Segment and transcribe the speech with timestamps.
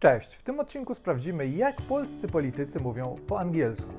[0.00, 0.34] Cześć!
[0.34, 3.92] W tym odcinku sprawdzimy, jak polscy politycy mówią po angielsku.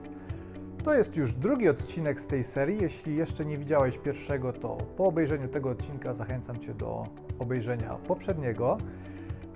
[0.83, 2.81] To jest już drugi odcinek z tej serii.
[2.81, 7.05] Jeśli jeszcze nie widziałeś pierwszego, to po obejrzeniu tego odcinka zachęcam Cię do
[7.39, 8.77] obejrzenia poprzedniego.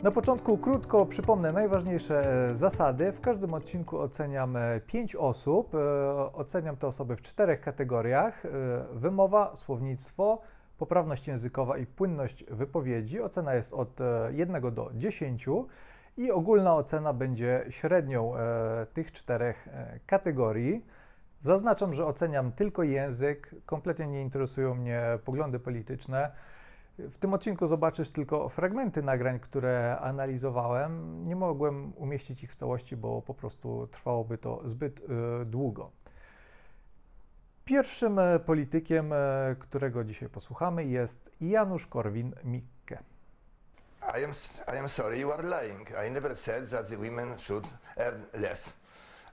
[0.01, 3.11] Na początku krótko przypomnę najważniejsze e, zasady.
[3.11, 4.57] W każdym odcinku oceniam
[4.87, 5.75] 5 osób.
[5.75, 5.79] E,
[6.33, 8.49] oceniam te osoby w czterech kategoriach: e,
[8.93, 10.41] wymowa, słownictwo,
[10.77, 13.21] poprawność językowa i płynność wypowiedzi.
[13.21, 13.99] Ocena jest od
[14.31, 15.47] 1 do 10
[16.17, 20.85] i ogólna ocena będzie średnią e, tych czterech e, kategorii.
[21.39, 26.31] Zaznaczam, że oceniam tylko język, kompletnie nie interesują mnie poglądy polityczne.
[26.97, 31.23] W tym odcinku zobaczysz tylko fragmenty nagrań, które analizowałem.
[31.27, 35.91] Nie mogłem umieścić ich w całości, bo po prostu trwałoby to zbyt y, długo.
[37.65, 39.13] Pierwszym e, politykiem,
[39.59, 42.72] którego dzisiaj posłuchamy, jest Janusz Korwin-Mikke.
[44.11, 44.31] I am,
[44.67, 45.87] I am sorry, you are lying.
[45.97, 47.65] I never said that the women should
[47.97, 48.75] earn less.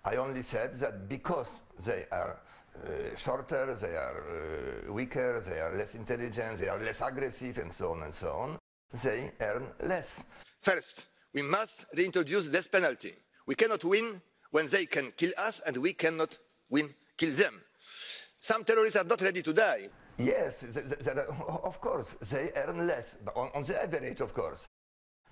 [0.05, 2.41] I only said that because they are
[2.77, 7.73] uh, shorter, they are uh, weaker, they are less intelligent, they are less aggressive, and
[7.73, 8.59] so on and so on,
[9.03, 10.25] they earn less.
[10.61, 13.15] First, we must reintroduce death penalty.
[13.47, 14.21] We cannot win
[14.53, 16.39] when they can kill us, and we cannot
[16.71, 17.61] win, kill them.
[18.39, 19.89] Some terrorists are not ready to die.
[20.21, 21.09] Yes,
[21.65, 24.69] of course, they earn less, on, on the average, of course.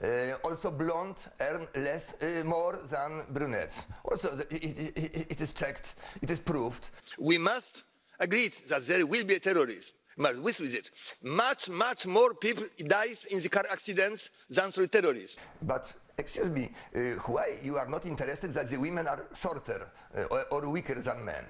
[0.03, 0.07] Uh,
[0.45, 3.89] also, blonde earn less, uh, more than brunettes.
[4.05, 6.91] Also, it, it, it is checked, it is proved.
[7.19, 7.85] We must
[8.19, 9.95] agree that there will be a terrorism.
[10.17, 10.91] Must with it.
[11.23, 15.41] Much, much more people dies in the car accidents than through terrorism.
[15.63, 20.25] But excuse me, uh, why you are not interested that the women are shorter uh,
[20.31, 21.45] or, or weaker than men?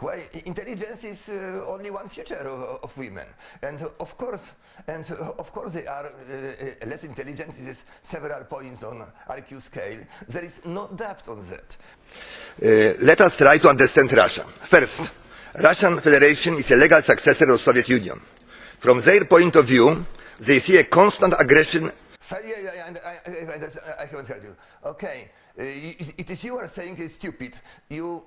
[0.00, 3.26] Why intelligence is uh, only one feature of, of, women.
[3.62, 4.54] And of course,
[4.88, 5.04] and
[5.38, 7.50] of course they are uh, less intelligent.
[7.50, 10.00] It is several points on IQ scale.
[10.28, 11.76] There is no doubt on that.
[12.62, 14.44] Uh, let us try to understand Russia.
[14.62, 15.10] First,
[15.62, 18.20] Russian Federation is a legal successor of Soviet Union.
[18.78, 20.06] From their point of view,
[20.38, 21.90] they see a constant aggression
[22.32, 24.54] I, I, I, I haven't heard you.
[24.84, 27.58] Okay, uh, it is you are saying is stupid.
[27.88, 28.22] You,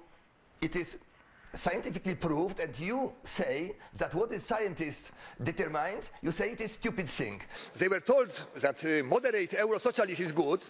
[0.62, 0.98] it is
[1.54, 7.08] scientifically proved and you say that what is scientists determined, you say it is stupid
[7.08, 7.42] thing.
[7.76, 8.30] They were told
[8.62, 10.64] that uh, moderate Euro-socialism is good,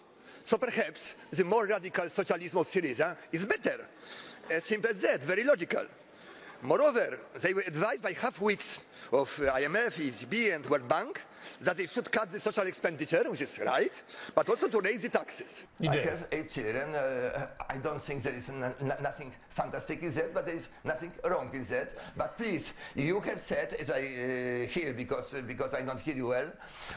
[0.43, 3.87] so perhaps the more radical socialism of Syriza is better.
[4.51, 5.85] As simple as that, very logical.
[6.63, 8.81] Moreover, they were advised by half-wits
[9.11, 11.21] of IMF, ECB, and World Bank
[11.61, 14.01] that they should cut the social expenditure, which is right,
[14.33, 15.65] but also to raise the taxes.
[15.87, 16.95] I have eight children.
[16.95, 21.49] Uh, I don't think there is nothing fantastic in that, but there is nothing wrong
[21.53, 21.93] in that.
[22.17, 26.15] But please, you have said, as I uh, hear, because, uh, because I don't hear
[26.15, 26.51] you well,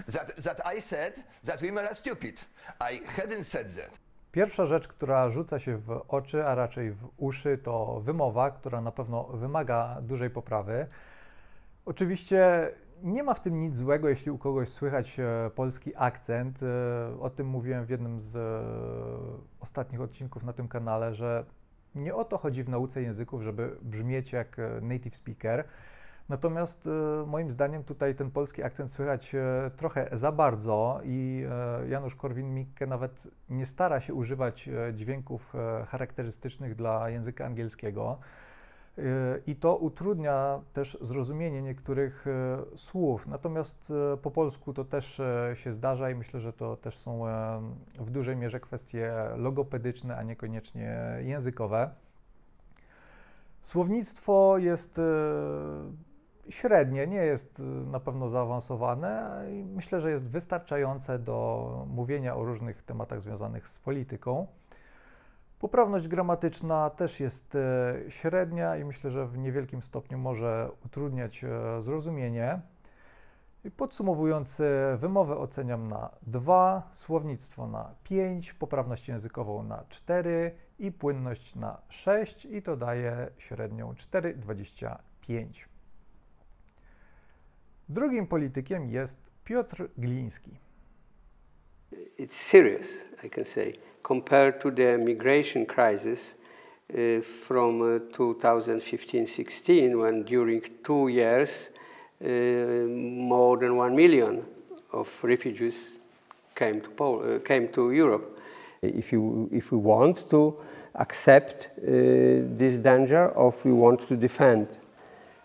[0.06, 2.40] that, that I said that women are stupid.
[2.80, 3.98] I hadn't said that.
[4.36, 8.92] Pierwsza rzecz, która rzuca się w oczy, a raczej w uszy, to wymowa, która na
[8.92, 10.86] pewno wymaga dużej poprawy.
[11.84, 12.70] Oczywiście
[13.02, 16.60] nie ma w tym nic złego, jeśli u kogoś słychać e, polski akcent.
[16.62, 18.40] E, o tym mówiłem w jednym z e,
[19.60, 21.44] ostatnich odcinków na tym kanale, że
[21.94, 25.64] nie o to chodzi w nauce języków, żeby brzmieć jak native speaker.
[26.28, 26.88] Natomiast
[27.26, 29.32] moim zdaniem tutaj ten polski akcent słychać
[29.76, 31.44] trochę za bardzo i
[31.88, 35.52] Janusz Korwin-Mikke nawet nie stara się używać dźwięków
[35.88, 38.18] charakterystycznych dla języka angielskiego.
[39.46, 43.26] I to utrudnia też zrozumienie niektórych e, słów.
[43.26, 47.24] Natomiast e, po polsku to też e, się zdarza i myślę, że to też są
[47.98, 51.90] w dużej mierze kwestie logopedyczne, a niekoniecznie językowe.
[53.62, 55.00] Słownictwo jest
[56.48, 62.82] średnie, nie jest na pewno zaawansowane i myślę, że jest wystarczające do mówienia o różnych
[62.82, 64.46] tematach związanych z polityką.
[65.58, 71.82] Poprawność gramatyczna też jest e, średnia i myślę, że w niewielkim stopniu może utrudniać e,
[71.82, 72.60] zrozumienie.
[73.76, 74.62] Podsumowując,
[74.96, 82.44] wymowę oceniam na 2, słownictwo na 5, poprawność językową na 4 i płynność na 6
[82.44, 85.75] i to daje średnią 4,25.
[87.88, 90.50] Drugim politykiem jest Piotr Gliński.
[92.18, 92.86] It's serious,
[93.24, 93.72] I can say.
[94.06, 96.34] compared to the migration crisis
[96.94, 97.80] uh, from
[98.12, 101.70] 2015-16, uh, when during two years,
[102.24, 104.44] uh, more than one million
[104.92, 105.98] of refugees
[106.54, 108.38] came to, Pol uh, came to Europe.
[108.80, 110.54] If, you, if we want to
[110.94, 114.68] accept this danger, or if we want to defend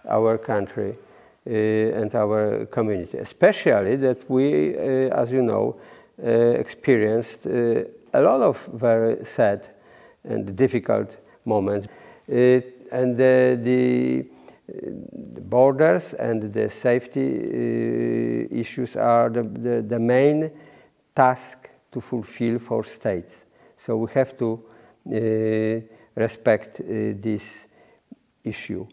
[0.07, 0.95] our country
[1.45, 5.75] and our community, especially that we, as you know,
[6.17, 7.45] experienced
[8.13, 9.67] a lot of very sad
[10.23, 11.87] and difficult moments.
[12.31, 12.61] Uh,
[12.91, 14.25] and the,
[15.49, 20.49] borders and the safety uh, issues are the, the, the, main
[21.13, 23.35] task to fulfill for states.
[23.77, 24.63] So we have to
[25.07, 25.81] uh,
[26.15, 26.83] respect uh,
[27.19, 27.65] this
[28.45, 28.87] issue.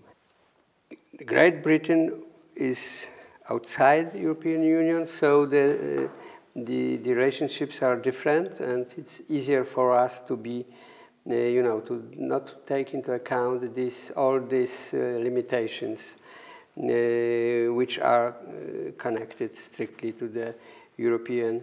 [1.25, 2.25] Great Britain
[2.59, 3.09] is
[3.49, 6.09] outside the European Union, so the, uh,
[6.55, 10.67] the, the, relationships are different, and it's easier for us to be,
[11.31, 16.17] uh, you know, to not take into account this, all these uh, limitations,
[16.77, 20.55] uh, which are uh, connected strictly to the
[20.97, 21.63] European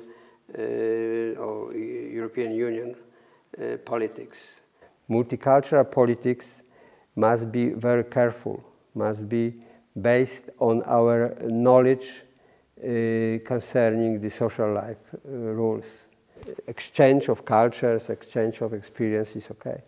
[0.57, 2.95] or European Union
[3.83, 4.37] politics.
[5.09, 6.45] Multicultural politics
[7.15, 8.63] must be very careful,
[8.93, 9.55] must be
[9.99, 12.11] based on our knowledge
[12.77, 15.85] uh, concerning the social life uh, rules.
[16.67, 19.81] Exchange of cultures, exchange of experiences, okay,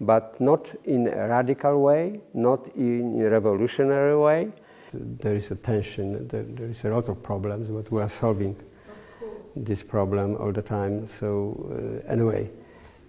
[0.00, 4.52] but not in a radical way, not in a revolutionary way.
[4.92, 8.54] There is a tension, there, is a lot of problems, but we are solving
[9.56, 11.08] this problem all the time.
[11.18, 12.50] So uh, anyway,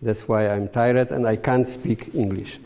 [0.01, 2.59] that's why I'm tired and I can't speak English.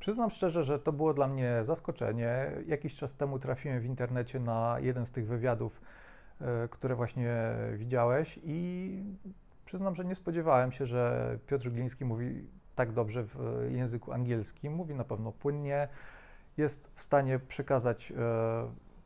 [0.00, 2.52] Przyznam szczerze, że to było dla mnie zaskoczenie.
[2.66, 5.80] Jakiś czas temu trafiłem w internecie na jeden z tych wywiadów,
[6.40, 7.36] e, które właśnie
[7.74, 9.04] widziałeś i
[9.64, 14.72] przyznam, że nie spodziewałem się, że Piotr Gliński mówi tak dobrze w języku angielskim.
[14.72, 15.88] Mówi na pewno płynnie,
[16.56, 18.14] jest w stanie przekazać e,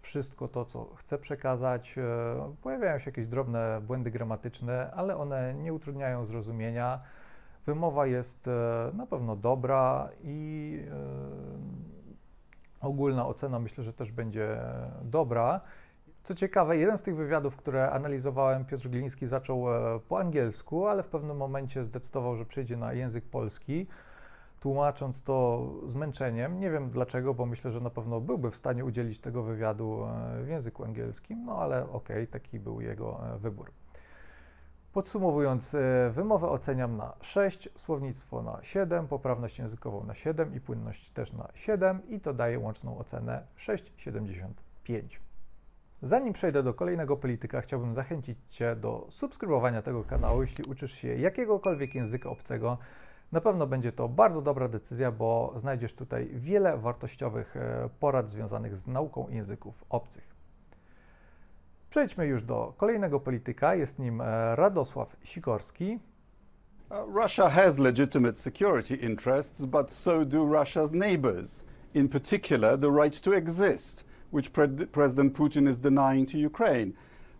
[0.01, 1.99] wszystko to, co chce przekazać.
[1.99, 7.01] E, pojawiają się jakieś drobne błędy gramatyczne, ale one nie utrudniają zrozumienia.
[7.67, 14.59] Wymowa jest e, na pewno dobra i e, ogólna ocena myślę, że też będzie
[15.03, 15.61] dobra.
[16.23, 21.03] Co ciekawe, jeden z tych wywiadów, które analizowałem, Piotr Gliński zaczął e, po angielsku, ale
[21.03, 23.87] w pewnym momencie zdecydował, że przejdzie na język polski,
[24.61, 26.61] tłumacząc to zmęczeniem.
[26.61, 30.07] Nie wiem dlaczego, bo myślę, że na pewno byłby w stanie udzielić tego wywiadu
[30.45, 33.71] w języku angielskim, no ale okej, okay, taki był jego wybór.
[34.95, 41.11] Podsumowując, e, wymowę oceniam na 6, słownictwo na 7, poprawność językową na 7 i płynność
[41.11, 45.21] też na 7 i to daje łączną ocenę 6,75.
[46.03, 51.09] Zanim przejdę do kolejnego polityka, chciałbym zachęcić Cię do subskrybowania tego kanału, jeśli uczysz się
[51.09, 52.79] jakiegokolwiek języka obcego.
[53.33, 58.77] Na pewno będzie to bardzo dobra decyzja, bo znajdziesz tutaj wiele wartościowych e, porad związanych
[58.77, 60.34] z nauką języków obcych.
[61.95, 64.23] Przejdźmy już do kolejnego polityka, jest nim
[64.55, 65.99] Radosław Sikorski.
[66.91, 71.63] Uh, Russia has legitimate security interests, but so do Russia's neighbors,
[71.95, 76.93] in particular the right to exist, which pre President Putin is denying to Ukraine.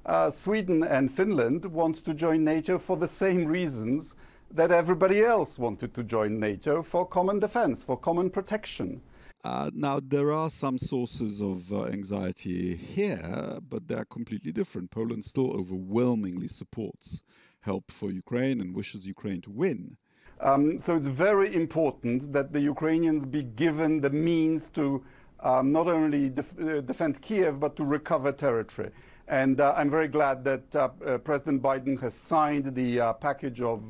[0.07, 4.15] Uh, Sweden and Finland want to join NATO for the same reasons
[4.57, 9.01] that everybody else wanted to join NATO for common defense, for common protection.
[9.45, 14.91] Uh, now, there are some sources of uh, anxiety here, but they are completely different.
[14.91, 17.23] Poland still overwhelmingly supports
[17.61, 19.99] help for Ukraine and wishes Ukraine to win.
[20.41, 25.05] Um, so it's very important that the Ukrainians be given the means to
[25.41, 28.91] um, not only def uh, defend Kiev, but to recover territory.
[29.29, 33.81] And uh, I'm very glad that uh, uh, President Biden has signed the package of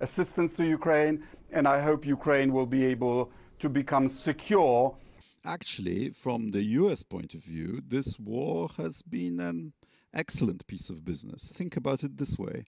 [0.00, 1.22] assistance to Ukraine,
[1.52, 3.30] and I hope Ukraine will be able
[3.64, 4.94] to become secure.
[5.42, 9.72] Actually, from the US point of view, this war has been an
[10.12, 11.50] excellent piece of business.
[11.50, 12.64] Think about it this way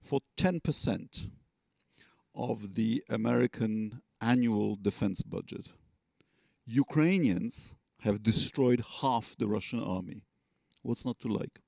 [0.00, 1.30] for 10%
[2.34, 5.72] of the American annual defense budget,
[6.66, 10.24] Ukrainians have destroyed half the Russian army.
[10.82, 11.60] What's not to like?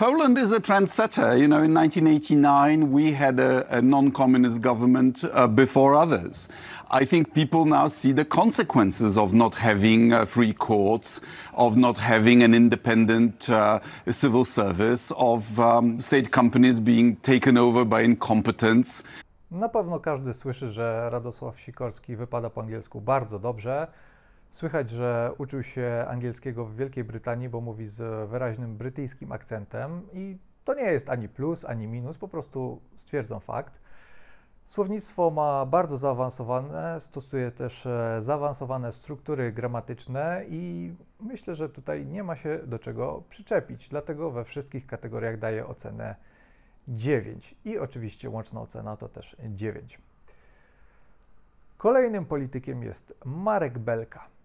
[0.00, 1.38] Poland is a trendsetter.
[1.38, 6.48] You know, in 1989, we had a, a non communist government uh, before others.
[6.90, 11.20] I think people now see the consequences of not having uh, free courts,
[11.52, 17.84] of not having an independent uh, civil service, of um, state companies being taken over
[17.84, 19.04] by incompetence.
[19.50, 23.86] Na pewno każdy słyszy, że Radosław Sikorski wypada po angielsku bardzo dobrze.
[24.50, 30.38] Słychać, że uczył się angielskiego w Wielkiej Brytanii, bo mówi z wyraźnym brytyjskim akcentem i
[30.64, 33.80] to nie jest ani plus, ani minus, po prostu stwierdzam fakt.
[34.66, 42.24] Słownictwo ma bardzo zaawansowane, stosuje też e, zaawansowane struktury gramatyczne i myślę, że tutaj nie
[42.24, 43.88] ma się do czego przyczepić.
[43.88, 46.14] Dlatego we wszystkich kategoriach daję ocenę
[46.88, 49.98] 9 i oczywiście łączna ocena to też 9.
[51.78, 54.39] Kolejnym politykiem jest Marek Belka.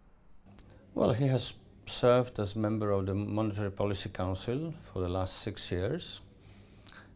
[0.95, 1.53] Well, he has
[1.87, 6.21] served as member of the Monetary Policy Council for the last six years.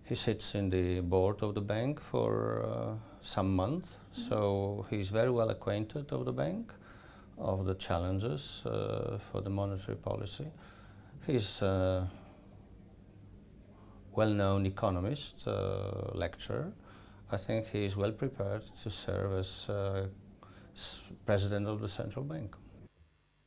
[0.03, 5.29] He sits in the board of the bank for uh, some months, so he's very
[5.29, 6.73] well acquainted of the bank,
[7.37, 10.47] of the challenges uh, for the monetary policy.
[11.25, 12.11] He's a
[14.13, 16.73] well-known economist, uh, lecturer.
[17.31, 20.07] I think he is well prepared to serve as uh,
[21.25, 22.57] president of the central bank.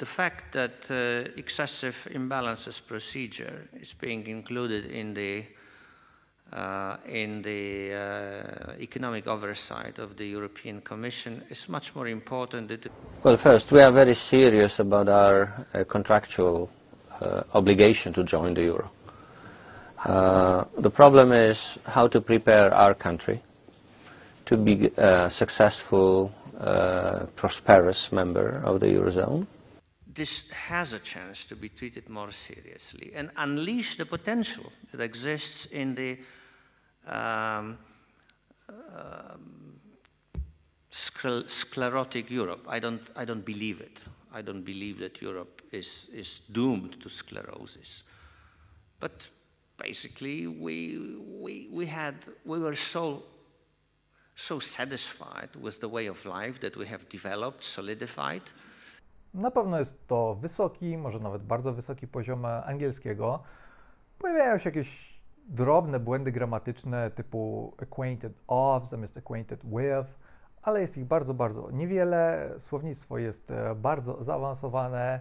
[0.03, 5.45] The fact that uh, excessive imbalances procedure is being included in the
[6.53, 12.89] uh, in the uh, economic oversight of the European Commission is much more important.
[13.23, 16.69] Well, first, we are very serious about our uh, contractual
[17.21, 18.91] uh, obligation to join the euro.
[20.05, 23.41] Uh, the problem is how to prepare our country
[24.47, 29.47] to be a successful, uh, prosperous member of the eurozone
[30.15, 35.67] this has a chance to be treated more seriously and unleash the potential that exists
[35.67, 36.19] in the
[37.07, 37.79] um,
[38.69, 39.37] uh,
[40.91, 42.67] sclerotic Europe.
[42.69, 44.05] I don't, I don't believe it.
[44.33, 48.03] I don't believe that Europe is, is doomed to sclerosis.
[49.01, 49.27] But
[49.79, 52.15] basically, we, we, we, had,
[52.45, 53.23] we were so,
[54.37, 58.43] so satisfied with the way of life that we have developed, solidified.
[59.35, 63.43] Na pewno jest to wysoki, może nawet bardzo wysoki poziom angielskiego.
[64.19, 70.19] Pojawiają się jakieś drobne błędy gramatyczne typu acquainted of zamiast acquainted with,
[70.63, 72.51] ale jest ich bardzo, bardzo niewiele.
[72.59, 75.21] Słownictwo jest e, bardzo zaawansowane,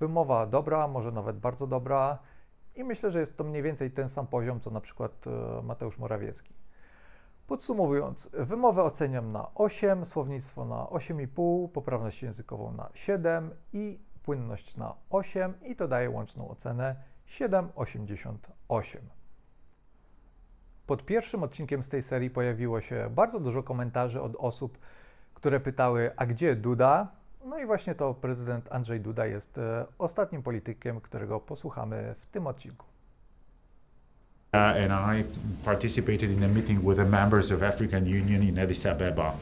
[0.00, 2.18] wymowa dobra, może nawet bardzo dobra
[2.74, 5.98] i myślę, że jest to mniej więcej ten sam poziom, co na przykład e, Mateusz
[5.98, 6.54] Morawiecki.
[7.46, 14.94] Podsumowując, wymowę oceniam na 8, słownictwo na 8,5, poprawność językową na 7 i płynność na
[15.10, 16.96] 8 i to daje łączną ocenę
[17.26, 18.98] 7,88.
[20.86, 24.78] Pod pierwszym odcinkiem z tej serii pojawiło się bardzo dużo komentarzy od osób,
[25.34, 27.08] które pytały, a gdzie Duda?
[27.44, 32.46] No i właśnie to prezydent Andrzej Duda jest e, ostatnim politykiem, którego posłuchamy w tym
[32.46, 32.91] odcinku.
[34.54, 35.24] Uh, and I
[35.64, 39.34] participated in a meeting with the members of African Union in Addis Ababa.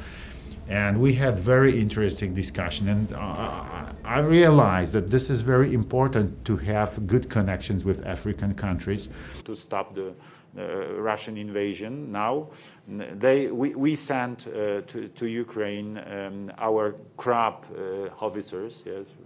[0.69, 2.89] And we had very interesting discussion.
[2.89, 8.55] And uh, I realized that this is very important to have good connections with African
[8.55, 9.09] countries.
[9.47, 10.15] To stop the
[10.57, 12.47] uh, Russian invasion now,
[12.87, 19.17] they, we, we sent uh, to, to, Ukraine um, our crop uh, howitzers, yes,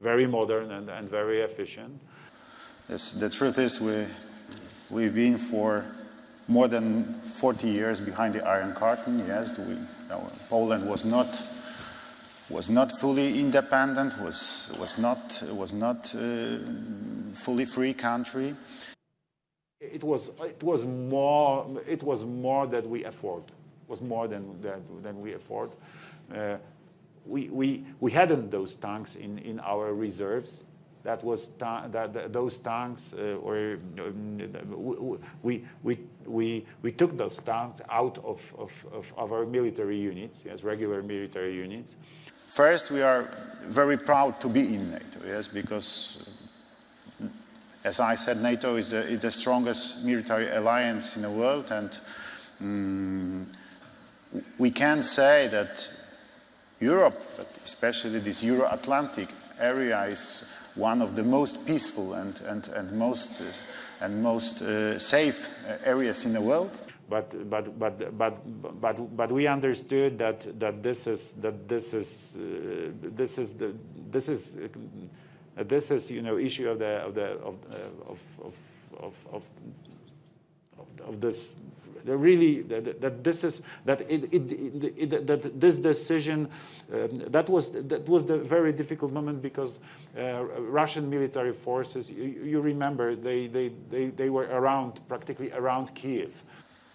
[0.00, 2.00] very modern and, and very efficient.
[2.88, 4.06] Yes, the truth is we
[4.94, 5.84] We've been for
[6.46, 9.24] more than 40 years behind the Iron Curtain.
[9.26, 9.76] Yes, we,
[10.48, 11.26] Poland was not
[12.48, 16.58] was not fully independent, was was not was not uh,
[17.34, 18.54] fully free country.
[19.80, 23.42] It was it was more it was more that we afford.
[23.88, 25.70] Was more than that than we afford.
[26.32, 26.58] Uh,
[27.26, 30.62] we, we, we hadn't those tanks in, in our reserves
[31.04, 37.38] that was that, that, those tanks uh, were um, we, we, we, we took those
[37.38, 41.96] tanks out of, of, of, of our military units, yes, regular military units.
[42.48, 43.28] First, we are
[43.66, 46.26] very proud to be in NATO, yes, because
[47.84, 51.98] as I said, NATO is the, is the strongest military alliance in the world, and
[52.60, 53.52] um,
[54.56, 55.90] we can say that
[56.80, 60.44] Europe, but especially this Euro-Atlantic area, is
[60.74, 65.76] one of the most peaceful and, and, and most, uh, and most uh, safe uh,
[65.84, 66.70] areas in the world.
[67.08, 72.34] But, but, but, but, but, but we understood that, that this is, that this is,
[72.36, 73.74] uh, this is, the,
[74.10, 77.56] this is, uh, this is, you know, issue of the, of the, of,
[78.08, 79.50] of, of, of,
[80.78, 81.56] of, of this
[82.04, 86.48] really that, that, this is that it, it, it, that this decision
[86.92, 89.78] um, that was that was the very difficult moment because
[90.18, 95.94] uh, Russian military forces you, you, remember they, they, they, they were around practically around
[95.94, 96.44] Kiev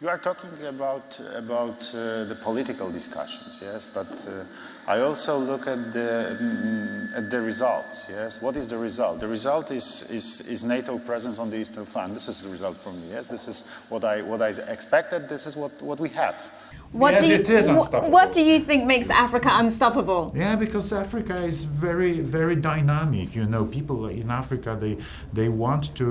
[0.02, 4.44] you are talking about about uh, the political discussions, yes, but uh,
[4.88, 8.08] I also look at the mm, at the results.
[8.10, 9.20] Yes, what is the result?
[9.20, 12.14] The result is, is is NATO presence on the eastern flank.
[12.14, 13.10] This is the result for me.
[13.10, 15.28] Yes, this is what I what I expected.
[15.28, 16.50] This is what what we have.
[16.92, 18.12] What Yes, do you, it is wh- unstoppable.
[18.12, 20.34] What do you think makes Africa unstoppable?
[20.36, 23.36] Yeah, because Africa is very, very dynamic.
[23.36, 24.98] You know, people in Africa they
[25.32, 26.06] they want to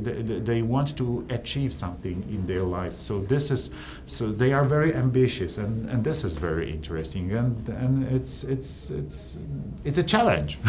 [0.00, 2.96] uh, they, they- they want to achieve something in their lives.
[2.96, 3.70] So this is
[4.06, 7.32] so they are very ambitious, and, and this is very interesting.
[7.32, 9.36] And and it's it's it's
[9.84, 10.58] it's a challenge.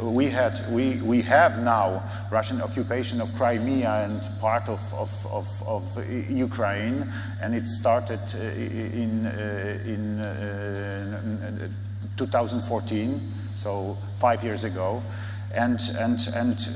[0.00, 5.46] We had, we, we have now Russian occupation of Crimea and part of, of, of,
[5.66, 5.84] of
[6.30, 7.06] Ukraine,
[7.42, 8.38] and it started uh,
[8.86, 11.68] in, uh, in uh,
[12.16, 15.02] 2014, so five years ago,
[15.54, 16.68] and, and, and,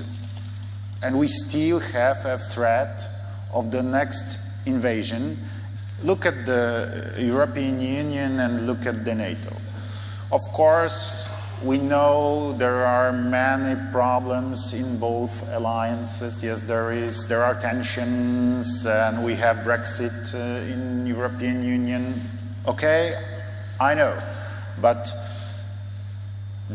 [1.03, 3.09] and we still have a threat
[3.53, 5.39] of the next invasion.
[6.03, 9.57] Look at the European Union and look at the NATO.
[10.31, 11.29] Of course,
[11.65, 16.43] we know there are many problems in both alliances.
[16.45, 17.27] Yes, there is.
[17.29, 22.21] There are tensions, and we have Brexit uh, in European Union.
[22.69, 23.19] Okay,
[23.81, 24.21] I know,
[24.83, 25.13] but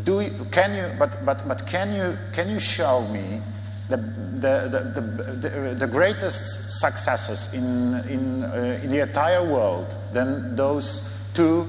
[0.04, 0.98] do you, can you?
[0.98, 3.42] But but but can you can you show me
[3.90, 9.96] the the the, the, the, the greatest successes in in uh, in the entire world
[10.12, 11.68] than those two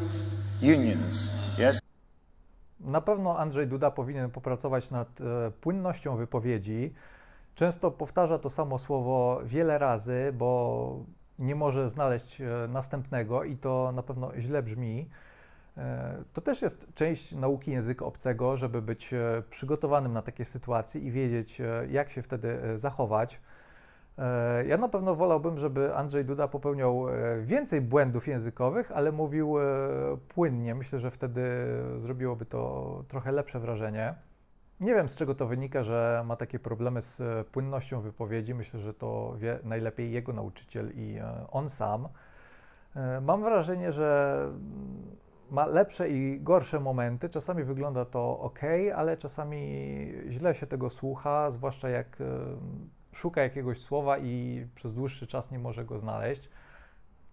[0.62, 1.34] unions?
[2.84, 6.92] Na pewno Andrzej Duda powinien popracować nad e, płynnością wypowiedzi.
[7.54, 11.04] Często powtarza to samo słowo wiele razy, bo
[11.38, 15.08] nie może znaleźć e, następnego i to na pewno źle brzmi.
[15.76, 19.10] E, To też jest część nauki języka obcego, żeby być
[19.50, 21.60] przygotowanym na takie sytuacje i wiedzieć,
[21.90, 23.40] jak się wtedy zachować.
[24.18, 29.58] E, Ja na pewno wolałbym, żeby Andrzej Duda popełniał e, więcej błędów językowych, ale mówił
[29.58, 29.62] e,
[30.28, 30.74] płynnie.
[30.74, 31.42] Myślę, że wtedy
[31.98, 34.14] zrobiłoby to trochę lepsze wrażenie.
[34.80, 38.54] Nie wiem, z czego to wynika, że ma takie problemy z płynnością wypowiedzi.
[38.54, 41.18] Myślę, że to wie najlepiej jego nauczyciel i
[41.50, 42.08] on sam.
[43.22, 44.38] Mam wrażenie, że
[45.50, 47.28] ma lepsze i gorsze momenty.
[47.28, 48.60] Czasami wygląda to ok,
[48.96, 52.16] ale czasami źle się tego słucha, zwłaszcza jak
[53.12, 56.48] szuka jakiegoś słowa i przez dłuższy czas nie może go znaleźć.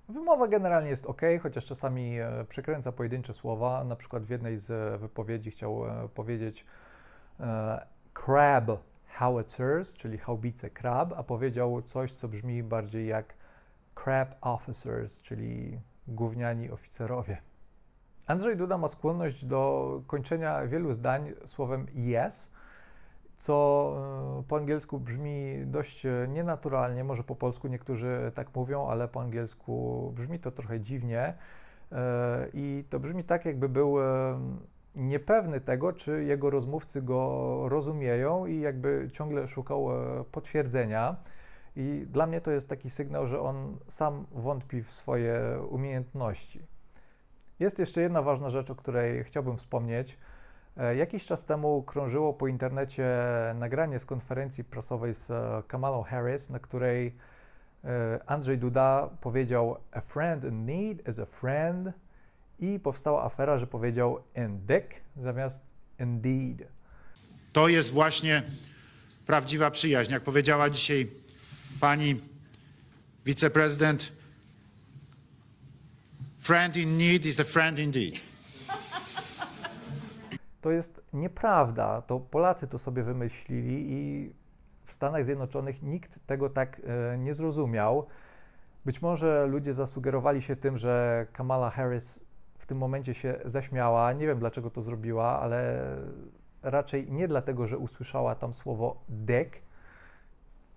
[0.10, 3.84] Wymowa generalnie jest ok, chociaż czasami e, przekręca pojedyncze słowa.
[3.84, 6.66] Na przykład w jednej z e, wypowiedzi chciał e, powiedzieć
[8.26, 8.72] crab
[9.18, 13.34] howitzers, czyli haubice krab, a powiedział coś, co brzmi bardziej jak
[13.96, 17.42] crab officers, czyli gówniani oficerowie.
[18.28, 22.52] Andrzej Duda ma skłonność do kończenia wielu zdań słowem yes,
[23.39, 23.93] co
[24.39, 29.21] e, po angielsku brzmi dość e, nienaturalnie, może po polsku niektórzy tak mówią, ale po
[29.21, 31.34] angielsku brzmi to trochę dziwnie
[31.91, 33.95] e, i to brzmi tak, jakby był
[34.95, 39.88] niepewny tego, czy jego rozmówcy go rozumieją i jakby ciągle szukał
[40.32, 41.15] potwierdzenia.
[41.75, 46.62] I dla mnie to jest taki sygnał, że on sam wątpi w swoje umiejętności.
[47.60, 50.17] Jest jeszcze jedna ważna rzecz, o której chciałbym wspomnieć.
[50.77, 53.08] E, Jakiś czas temu krążyło po internecie
[53.55, 57.15] nagranie z konferencji prasowej z e, Kamalą Harris, na której
[57.84, 61.89] e, Andrzej Duda powiedział A friend in need is a friend
[62.60, 66.67] i powstała afera, że powiedział indeed zamiast indeed.
[67.53, 68.43] To jest właśnie
[69.25, 70.12] prawdziwa przyjaźń.
[70.12, 71.12] Jak powiedziała dzisiaj
[71.79, 72.21] pani
[73.25, 74.12] wiceprezydent,
[76.39, 78.29] friend in need is a friend indeed.
[80.62, 82.02] To jest nieprawda.
[82.02, 84.34] To Polacy to sobie wymyślili i
[84.86, 86.82] w Stanach Zjednoczonych nikt tego tak
[87.13, 88.06] e, nie zrozumiał.
[88.86, 92.26] Być może ludzie zasugerowali się tym, że Kamala Harris
[92.58, 94.13] w tym momencie się zaśmiała.
[94.13, 95.86] Nie wiem dlaczego to zrobiła, ale
[96.63, 99.56] raczej nie dlatego, że usłyszała tam słowo dick.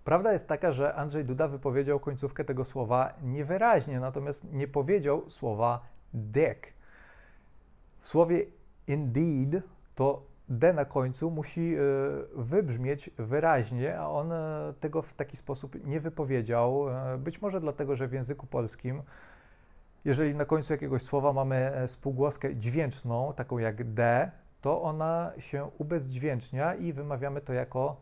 [0.05, 5.81] Prawda jest taka, że Andrzej Duda wypowiedział końcówkę tego słowa niewyraźnie, natomiast nie powiedział słowa
[6.14, 6.66] dick.
[8.01, 8.47] W słowie
[8.87, 9.62] indeed
[9.95, 11.79] to D na końcu musi e,
[12.35, 16.88] wybrzmieć wyraźnie, a on e, tego w taki sposób nie wypowiedział.
[16.88, 19.03] E, Być może dlatego, że w języku polskim,
[20.05, 26.75] jeżeli na końcu jakiegoś słowa mamy spółgłoskę dźwięczną, taką jak D, to ona się ubezdźwięcznia
[26.75, 27.97] i wymawiamy to jako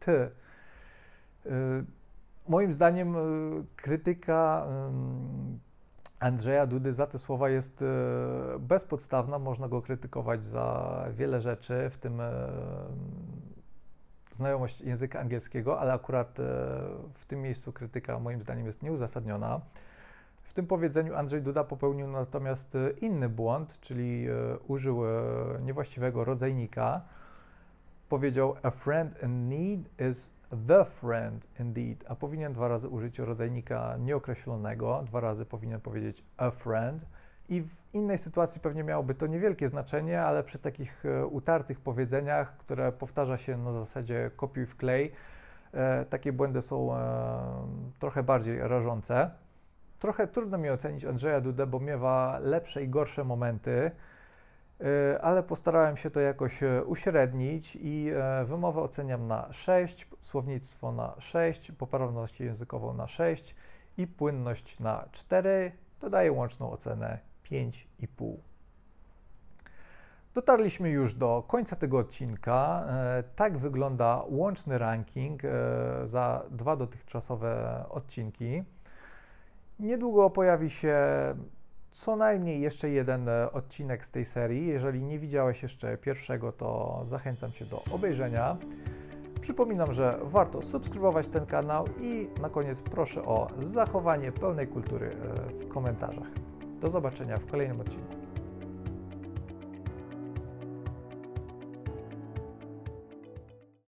[0.00, 0.30] T.
[2.48, 3.16] Moim zdaniem
[3.76, 4.66] krytyka
[6.20, 7.86] Andrzeja Dudy za te słowa jest y,
[8.58, 9.38] bezpodstawna.
[9.38, 12.24] Można go krytykować za wiele rzeczy, w tym y,
[14.32, 16.42] znajomość języka angielskiego, ale akurat y,
[17.14, 19.60] w tym miejscu krytyka moim zdaniem jest nieuzasadniona.
[20.42, 24.26] W tym powiedzeniu Andrzej Duda popełnił natomiast inny błąd, czyli
[24.66, 25.02] użył
[25.60, 27.02] niewłaściwego rodzajnika.
[28.08, 30.34] Powiedział a friend in need is
[30.66, 36.50] the friend indeed, a powinien dwa razy użyć rodzajnika nieokreślonego, dwa razy powinien powiedzieć a
[36.50, 37.06] friend
[37.48, 42.56] i w innej sytuacji pewnie miałoby to niewielkie znaczenie, ale przy takich e, utartych powiedzeniach,
[42.56, 45.12] które powtarza się na zasadzie kopiuj wklej,
[45.72, 47.00] e, takie błędy są e,
[47.98, 49.30] trochę bardziej rażące.
[49.98, 53.90] Trochę trudno mi ocenić Andrzeja Dudę, bo miewa lepsze i gorsze momenty,
[55.22, 61.14] ale postarałem się to jakoś e, uśrednić i e, wymowę oceniam na 6, słownictwo na
[61.18, 63.54] 6, poprawność językową na 6
[63.98, 65.72] i płynność na 4.
[66.00, 67.18] Dodaję łączną ocenę
[67.50, 68.36] 5,5.
[70.34, 72.84] Dotarliśmy już do końca tego odcinka.
[72.88, 75.48] E, Tak wygląda łączny ranking e,
[76.04, 78.62] za dwa dotychczasowe odcinki.
[79.78, 80.96] Niedługo pojawi się
[81.94, 84.66] co najmniej jeszcze jeden e, odcinek z tej serii.
[84.66, 88.56] Jeżeli nie widziałeś jeszcze pierwszego, to zachęcam Cię do obejrzenia.
[89.40, 95.64] Przypominam, że warto subskrybować ten kanał i na koniec proszę o zachowanie pełnej kultury e,
[95.64, 96.28] w komentarzach.
[96.80, 98.23] Do zobaczenia w kolejnym odcinku.